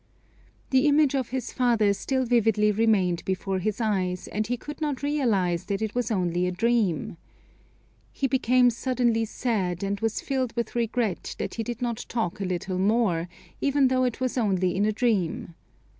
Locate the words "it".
5.79-5.93, 14.03-14.19